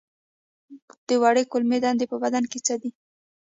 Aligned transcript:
د 1.07 1.09
وړې 1.21 1.43
کولمې 1.51 1.77
دنده 1.83 2.05
په 2.11 2.17
بدن 2.23 2.43
کې 2.51 2.59
څه 2.65 2.75
ده 2.81 2.89